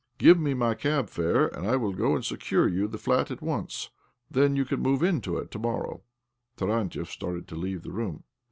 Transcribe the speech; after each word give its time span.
Give 0.17 0.39
me 0.39 0.55
my 0.55 0.73
cab 0.73 1.11
fare, 1.11 1.45
and 1.49 1.67
I 1.67 1.75
will 1.75 1.93
go 1.93 2.15
and 2.15 2.25
secure 2.25 2.67
you 2.67 2.87
the 2.87 2.97
flat 2.97 3.29
at 3.29 3.39
once. 3.43 3.91
Then 4.31 4.55
you 4.55 4.65
can 4.65 4.79
move 4.79 5.03
into 5.03 5.37
it 5.37 5.51
to 5.51 5.59
morrow." 5.59 6.01
Tarantiev 6.57 7.07
started 7.07 7.47
to 7.49 7.55
leave 7.55 7.83
the 7.83 7.91
room. 7.91 8.23